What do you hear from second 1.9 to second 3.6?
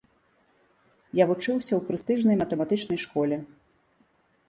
прэстыжнай матэматычнай школе.